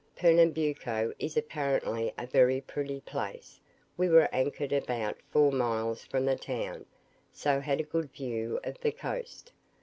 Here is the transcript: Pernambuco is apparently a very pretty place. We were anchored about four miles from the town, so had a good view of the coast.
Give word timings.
Pernambuco 0.15 1.13
is 1.19 1.37
apparently 1.37 2.11
a 2.17 2.25
very 2.25 2.59
pretty 2.59 3.01
place. 3.01 3.59
We 3.97 4.09
were 4.09 4.27
anchored 4.33 4.73
about 4.73 5.19
four 5.29 5.51
miles 5.51 6.05
from 6.05 6.25
the 6.25 6.35
town, 6.35 6.87
so 7.31 7.59
had 7.59 7.79
a 7.79 7.83
good 7.83 8.11
view 8.11 8.59
of 8.63 8.79
the 8.79 8.91
coast. 8.91 9.51